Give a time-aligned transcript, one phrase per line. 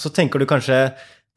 [0.00, 0.78] så tenker du kanskje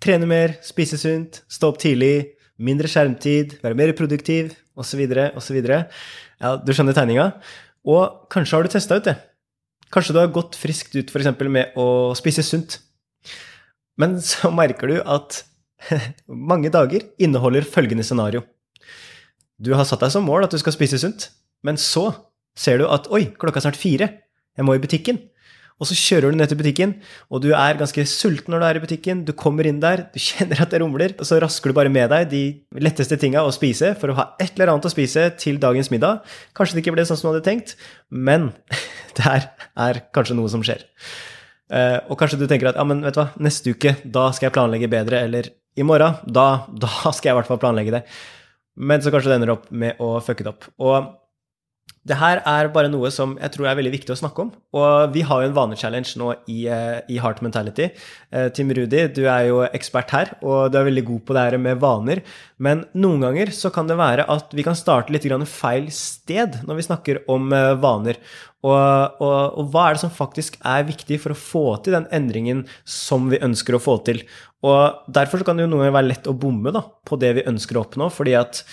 [0.03, 5.03] trene mer, spise sunt, stå opp tidlig, mindre skjermtid, være mer produktiv, osv.,
[5.35, 5.59] osv.
[5.67, 7.29] Ja, du skjønner tegninga?
[7.83, 9.15] Og kanskje har du testa ut det.
[9.93, 11.29] Kanskje du har gått friskt ut f.eks.
[11.45, 11.87] med å
[12.17, 12.79] spise sunt.
[13.99, 15.43] Men så merker du at
[16.51, 18.45] mange dager inneholder følgende scenario.
[19.61, 21.29] Du har satt deg som mål at du skal spise sunt,
[21.63, 22.09] men så
[22.57, 24.09] ser du at oi, klokka er snart fire,
[24.57, 25.19] jeg må i butikken.
[25.83, 26.93] Og så kjører du ned til butikken,
[27.27, 29.25] og du er ganske sulten når du er i butikken.
[29.27, 32.07] Du kommer inn der, du kjenner at det rumler, og så rasker du bare med
[32.13, 32.43] deg de
[32.79, 36.23] letteste tinga å spise for å ha et eller annet å spise til dagens middag.
[36.55, 37.75] Kanskje det ikke ble sånn som du hadde tenkt,
[38.07, 38.53] men
[39.17, 39.49] det her
[39.89, 40.85] er kanskje noe som skjer.
[41.73, 44.47] Uh, og kanskje du tenker at ja, men vet du hva, neste uke, da skal
[44.47, 46.47] jeg planlegge bedre, eller i morgen, da,
[46.85, 48.05] da skal jeg i hvert fall planlegge det.
[48.79, 50.71] Men så kanskje det ender opp med å fucke det opp.
[50.81, 51.11] Og
[52.03, 54.49] det her er bare noe som jeg tror er veldig viktig å snakke om.
[54.75, 57.91] Og vi har jo en vanechallenge nå i, eh, i Heart Mentality.
[58.31, 61.45] Eh, Tim Rudi, du er jo ekspert her, og du er veldig god på det
[61.45, 62.21] her med vaner.
[62.59, 66.75] Men noen ganger så kan det være at vi kan starte litt feil sted når
[66.75, 68.19] vi snakker om eh, vaner.
[68.63, 72.07] Og, og, og, hva er det som faktisk er viktig for å få til den
[72.11, 74.23] endringen som vi ønsker å få til?
[74.63, 77.47] Og derfor kan det jo noen ganger være lett å bomme da, på det vi
[77.51, 78.63] ønsker å oppnå, fordi at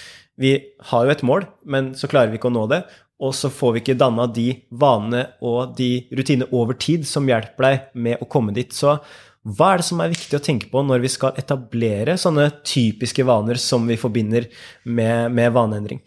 [0.40, 0.56] vi
[0.90, 2.84] har jo et mål, men så klarer vi ikke å nå det
[3.20, 4.46] og så får vi ikke danna de
[4.80, 8.72] vanene og de rutinene over tid som hjelper deg med å komme dit.
[8.72, 8.96] Så
[9.44, 13.24] hva er det som er viktig å tenke på når vi skal etablere sånne typiske
[13.28, 14.48] vaner som vi forbinder
[14.84, 16.00] med, med vaneendring?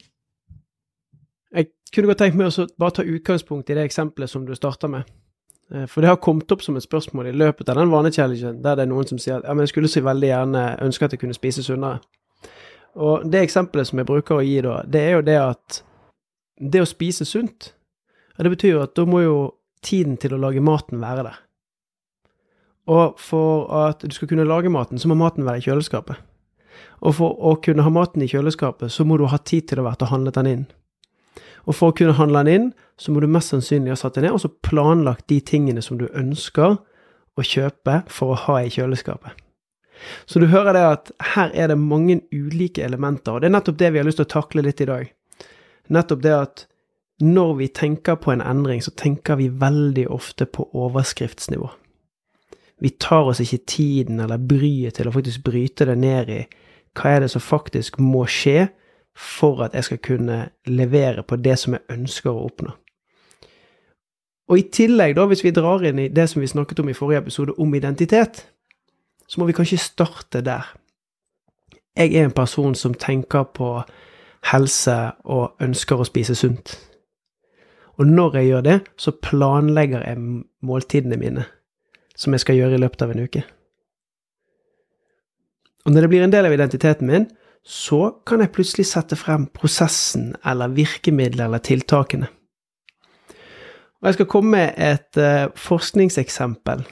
[1.53, 4.89] Jeg kunne godt tenkt meg å bare ta utgangspunkt i det eksempelet som du starta
[4.89, 5.05] med.
[5.69, 8.79] Eh, for det har kommet opp som et spørsmål i løpet av den vanechallengen, der
[8.79, 11.13] det er noen som sier at ja, men jeg skulle så veldig gjerne ønske at
[11.13, 12.01] jeg kunne spise sunnere.
[12.99, 15.79] Og det eksempelet som jeg bruker å gi da, det er jo det at
[16.61, 17.71] det å spise sunt,
[18.37, 19.37] det betyr jo at da må jo
[19.85, 21.39] tiden til å lage maten være der.
[22.91, 26.19] Og for at du skal kunne lage maten, så må maten være i kjøleskapet.
[27.03, 29.85] Og for å kunne ha maten i kjøleskapet, så må du ha tid til å
[29.87, 30.65] være til å handle den inn.
[31.63, 32.67] Og for å kunne handle den inn,
[32.99, 35.99] så må du mest sannsynlig ha satt deg ned og så planlagt de tingene som
[35.99, 36.75] du ønsker
[37.33, 39.42] å kjøpe for å ha i kjøleskapet.
[40.25, 43.77] Så du hører det at her er det mange ulike elementer, og det er nettopp
[43.79, 45.11] det vi har lyst til å takle litt i dag
[45.87, 46.65] nettopp det at
[47.23, 51.69] når vi tenker på en endring, så tenker vi veldig ofte på overskriftsnivå.
[52.83, 56.41] Vi tar oss ikke tiden eller bryet til å faktisk bryte det ned i
[56.97, 58.67] hva er det som faktisk må skje
[59.17, 62.73] for at jeg skal kunne levere på det som jeg ønsker å oppnå.
[64.51, 66.97] Og i tillegg, da, hvis vi drar inn i det som vi snakket om i
[66.97, 68.43] forrige episode, om identitet,
[69.33, 70.67] så må vi kanskje starte der.
[71.97, 73.69] Jeg er en person som tenker på
[74.51, 76.75] helse og ønsker å spise sunt.
[77.97, 80.21] Og når jeg gjør det, så planlegger jeg
[80.61, 81.47] måltidene mine,
[82.15, 83.43] som jeg skal gjøre i løpet av en uke.
[85.83, 87.27] Og når det blir en del av identiteten min,
[87.65, 92.29] så kan jeg plutselig sette frem prosessen eller virkemidlet eller tiltakene.
[94.01, 96.83] Og jeg skal komme med et uh, forskningseksempel.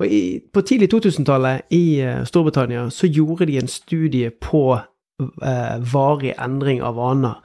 [0.00, 5.76] For i, På tidlig 2000-tallet i uh, Storbritannia så gjorde de en studie på uh,
[5.92, 7.36] varig endring av vaner.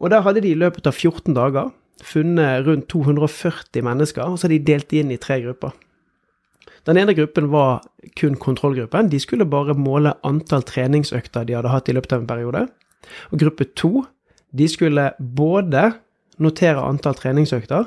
[0.00, 1.68] Og der hadde de i løpet av 14 dager
[2.00, 5.76] funnet rundt 240 mennesker, og så hadde de delt de inn i tre grupper.
[6.88, 7.82] Den ene gruppen var
[8.16, 9.12] kun kontrollgruppen.
[9.12, 12.64] De skulle bare måle antall treningsøkter de hadde hatt i løpet av en periode.
[13.28, 14.06] Og gruppe to,
[14.56, 15.90] de skulle både
[16.40, 17.84] notere antall treningsøkter,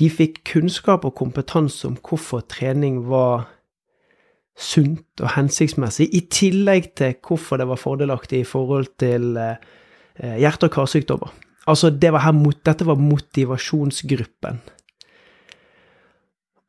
[0.00, 3.46] de fikk kunnskap og kompetanse om hvorfor trening var
[4.56, 9.56] sunt og hensiktsmessig, i tillegg til hvorfor det var fordelaktig i forhold til eh,
[10.40, 11.34] hjerte- og karsykdommer.
[11.66, 12.32] Altså, det var her,
[12.64, 14.60] dette var motivasjonsgruppen.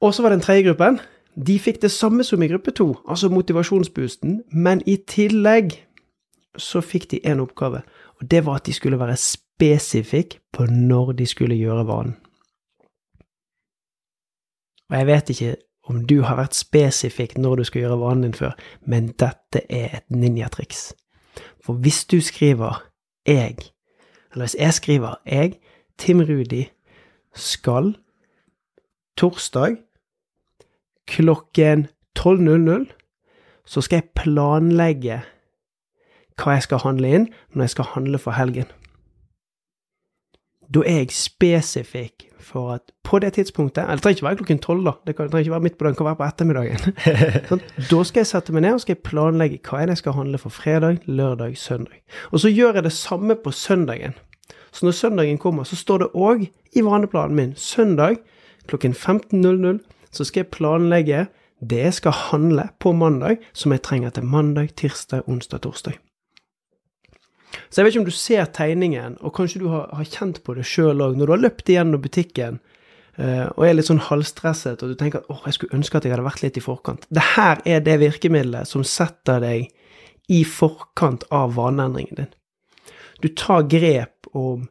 [0.02, 1.00] Og så var den tredje gruppen.
[1.48, 5.78] De fikk det samme som i gruppe to, altså motivasjonsboosten, men i tillegg
[6.58, 7.84] så fikk de en oppgave,
[8.18, 12.16] og det var at de skulle være spesifikk på når de skulle gjøre vanen.
[14.90, 15.56] Og jeg vet ikke
[15.88, 18.56] om du har vært spesifikk når du skal gjøre vanen din før,
[18.86, 20.94] men dette er et ninjatriks.
[21.64, 22.84] For hvis du skriver
[23.26, 23.72] 'jeg',
[24.32, 25.60] eller hvis jeg skriver 'jeg,
[25.98, 26.70] Tim Rudi,
[27.34, 27.96] skal
[29.18, 29.78] torsdag
[31.08, 31.88] klokken
[32.20, 32.94] 12.00
[33.66, 35.22] så skal jeg planlegge
[36.38, 38.70] hva jeg skal handle inn når jeg skal handle for helgen.
[40.74, 44.60] Da er jeg spesifikk for at på det tidspunktet Eller det trenger ikke være klokken
[44.60, 44.92] tolv, da.
[45.08, 46.80] Det kan, trenger ikke være midt på dagen, det kan være på ettermiddagen.
[47.50, 50.40] sånn, da skal jeg sette meg ned og skal jeg planlegge hva jeg skal handle
[50.42, 52.00] for fredag, lørdag, søndag.
[52.32, 54.16] Og så gjør jeg det samme på søndagen.
[54.72, 58.20] Så når søndagen kommer, så står det òg i vaneplanen min søndag
[58.68, 59.80] klokken 15.00
[60.12, 61.26] så skal jeg planlegge
[61.70, 65.98] det jeg skal handle på mandag, som jeg trenger til mandag, tirsdag, onsdag, torsdag.
[67.70, 70.56] Så jeg vet ikke om du ser tegningen, og kanskje du har, har kjent på
[70.58, 72.60] det sjøl òg, når du har løpt igjennom butikken
[73.20, 76.08] uh, og er litt sånn halvstresset, og du tenker at åh, jeg skulle ønske at
[76.08, 77.08] jeg hadde vært litt i forkant.
[77.10, 79.70] Det her er det virkemidlet som setter deg
[80.28, 82.34] i forkant av vaneendringen din.
[83.24, 84.68] Du tar grep om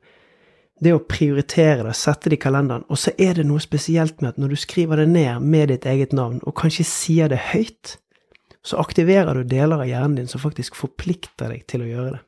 [0.85, 4.35] det å prioritere det, sette det i kalenderen, og så er det noe spesielt med
[4.35, 7.97] at når du skriver det ned med ditt eget navn, og kanskje sier det høyt,
[8.67, 12.23] så aktiverer du deler av hjernen din som faktisk forplikter deg til å gjøre det.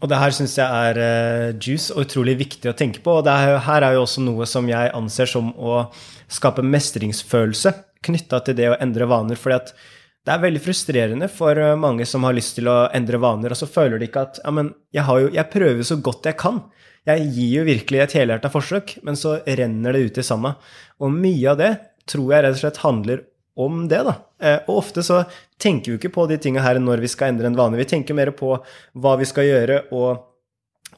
[0.00, 3.18] Og det her syns jeg er uh, juice og utrolig viktig å tenke på.
[3.20, 3.36] Og det
[3.66, 5.84] her er jo også noe som jeg anser som å
[6.30, 7.74] skape mestringsfølelse
[8.06, 9.36] knytta til det å endre vaner.
[9.36, 9.74] fordi at
[10.26, 13.56] det er veldig frustrerende for eh, mange som har lyst til å endre vaner, og
[13.56, 16.60] så føler de ikke at ja, men jeg, jo, jeg prøver så godt jeg kan.
[17.08, 20.54] Jeg gir jo virkelig et helhjerta forsøk, men så renner det ut i sanda.
[21.00, 21.70] Og mye av det
[22.10, 23.24] tror jeg rett og slett handler
[23.58, 24.16] om det, da.
[24.40, 25.22] Eh, og ofte så
[25.60, 27.78] tenker vi ikke på de tinga her når vi skal endre en vane.
[27.80, 30.26] Vi tenker mer på hva vi skal gjøre, og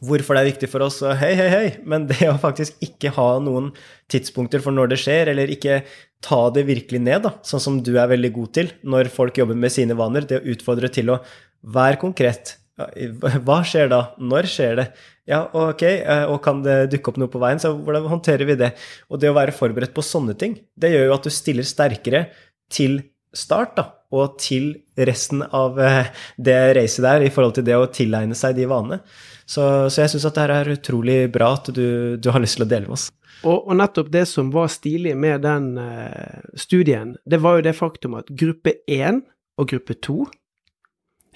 [0.03, 1.01] hvorfor det er viktig for oss.
[1.05, 1.67] Og hei, hei, hei.
[1.89, 3.71] Men det å faktisk ikke ha noen
[4.13, 5.83] tidspunkter for når det skjer, eller ikke
[6.23, 9.59] ta det virkelig ned, da, sånn som du er veldig god til når folk jobber
[9.59, 11.23] med sine vaner, det å utfordre til å
[11.63, 12.57] være konkret.
[13.47, 14.03] Hva skjer da?
[14.19, 14.87] Når skjer det?
[15.29, 18.59] Ja, ok, eh, og kan det dukke opp noe på veien, så hvordan håndterer vi
[18.59, 18.73] det?
[19.13, 22.25] Og det å være forberedt på sånne ting, det gjør jo at du stiller sterkere
[22.73, 22.99] til
[23.33, 24.73] start, da, og til
[25.09, 29.01] resten av eh, det racet der, i forhold til det å tilegne seg de vanene.
[29.47, 32.67] Så, så jeg syns at det er utrolig bra at du, du, har lyst til
[32.67, 33.09] å dele med oss.
[33.43, 37.75] Og, og nettopp det som var stilig med den uh, studien, det var jo det
[37.77, 39.25] faktum at gruppe 1
[39.59, 40.21] og gruppe 2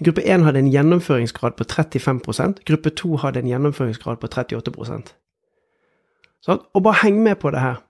[0.04, 5.14] Gruppe 1 hadde en gjennomføringsgrad på 35% gruppe 2 hadde en gjennomføringsgrad på 38%
[6.46, 6.62] sånn?
[6.75, 7.81] Og bare heng med på det her.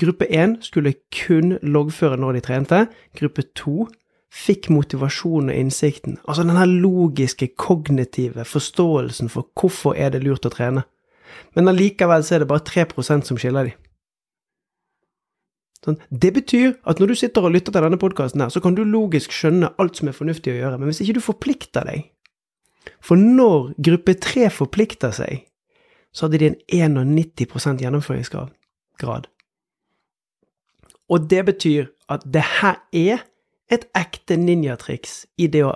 [0.00, 2.80] Gruppe 1 skulle kun loggføre når de trente.
[3.18, 3.88] Gruppe 2
[4.34, 6.18] fikk motivasjonen og innsikten.
[6.26, 10.82] Altså den her logiske, kognitive forståelsen for hvorfor er det lurt å trene.
[11.54, 13.76] Men allikevel så er det bare 3% som skiller de.
[15.84, 15.98] Sånn.
[16.08, 19.34] Det betyr at når du sitter og lytter til denne podkasten, så kan du logisk
[19.36, 22.10] skjønne alt som er fornuftig å gjøre, men hvis ikke du forplikter deg
[23.04, 25.44] For når gruppe 3 forplikter seg,
[26.12, 26.50] så hadde de
[26.80, 29.28] en 91% gjennomføringsgrad.
[31.08, 33.24] Og det betyr at det her er
[33.72, 35.72] et ekte ninjatriks i det å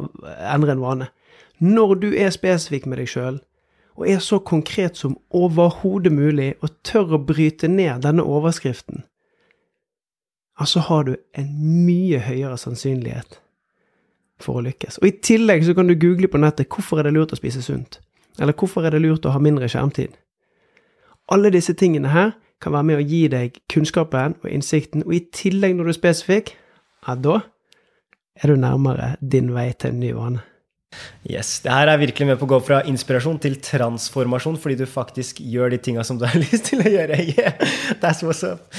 [0.52, 1.10] endre en vane.
[1.58, 3.40] Når du er spesifikk med deg sjøl,
[3.98, 9.02] og er så konkret som overhodet mulig, og tør å bryte ned denne overskriften,
[10.66, 11.50] så har du en
[11.86, 13.38] mye høyere sannsynlighet
[14.42, 14.98] for å lykkes.
[14.98, 17.62] Og i tillegg så kan du google på nettet 'Hvorfor er det lurt å spise
[17.62, 18.00] sunt?'
[18.38, 20.16] Eller 'Hvorfor er det lurt å ha mindre skjermtid?'
[21.30, 25.20] Alle disse tingene her kan være med å gi deg kunnskapen og innsikten, og i
[25.32, 26.54] tillegg, når du er spesifikk,
[27.06, 27.40] ja, da
[28.42, 30.40] er du nærmere din vei til en ny vane.
[31.28, 31.60] Yes.
[31.60, 35.42] Det her er virkelig med på å gå fra inspirasjon til transformasjon, fordi du faktisk
[35.44, 37.20] gjør de tinga som du har lyst til å gjøre.
[37.36, 37.52] Yeah,
[38.00, 38.72] that's what's up.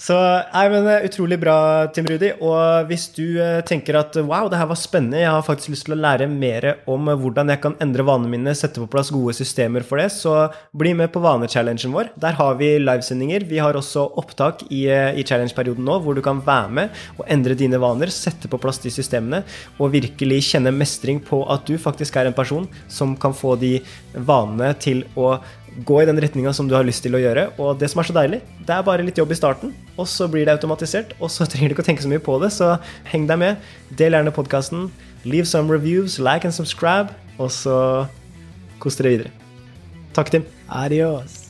[0.00, 1.54] Så nei, men eh, Utrolig bra,
[1.92, 2.30] Tim Rudi.
[2.40, 5.86] Og hvis du eh, tenker at wow, det her var spennende, jeg har faktisk lyst
[5.88, 9.34] til å lære mer om hvordan jeg kan endre vanene mine, sette på plass gode
[9.36, 12.14] systemer for det, så bli med på vanechallengen vår.
[12.22, 13.44] Der har vi livesendinger.
[13.50, 17.26] Vi har også opptak i, eh, i challenge-perioden nå, hvor du kan være med og
[17.28, 19.42] endre dine vaner, sette på plass de systemene,
[19.76, 23.76] og virkelig kjenne mestring på at du faktisk er en person som kan få de
[24.16, 25.36] vanene til å
[25.86, 27.48] gå i den retninga som du har lyst til å gjøre.
[27.62, 30.28] Og det som er så deilig, det er bare litt jobb i starten, og så
[30.30, 31.14] blir det automatisert.
[31.20, 32.76] Og så trenger du ikke å tenke så mye på det, så
[33.12, 33.68] heng deg med.
[34.00, 34.88] Del gjerne podkasten.
[35.24, 37.76] Leave some reviews, like and subscribe, og så
[38.80, 39.36] kos dere videre.
[40.16, 40.48] Takk, Tim.
[40.66, 41.49] Adios.